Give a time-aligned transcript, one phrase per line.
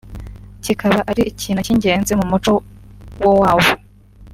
[0.63, 2.51] kikaba ari ikintu cy’ingenzi mu muco
[3.23, 3.67] wo wabo